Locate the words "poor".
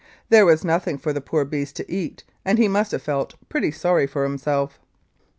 1.21-1.45